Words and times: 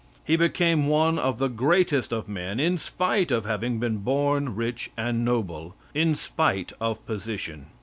He 0.25 0.35
became 0.35 0.87
one 0.87 1.19
of 1.19 1.37
the 1.37 1.47
greatest 1.47 2.11
of 2.11 2.27
men 2.27 2.59
in 2.59 2.79
spite 2.79 3.29
of 3.29 3.45
having 3.45 3.77
been 3.79 3.97
born 3.97 4.55
rich 4.55 4.89
and 4.97 5.23
noble 5.23 5.75
in 5.93 6.15
spite 6.15 6.73
of 6.81 7.05
position. 7.05 7.67